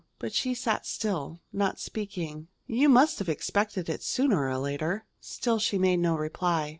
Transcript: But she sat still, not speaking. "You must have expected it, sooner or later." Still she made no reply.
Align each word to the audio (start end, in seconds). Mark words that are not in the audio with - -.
But 0.17 0.33
she 0.33 0.55
sat 0.55 0.87
still, 0.87 1.41
not 1.53 1.79
speaking. 1.79 2.47
"You 2.65 2.89
must 2.89 3.19
have 3.19 3.29
expected 3.29 3.87
it, 3.87 4.01
sooner 4.01 4.49
or 4.49 4.57
later." 4.57 5.05
Still 5.19 5.59
she 5.59 5.77
made 5.77 5.97
no 5.99 6.15
reply. 6.15 6.69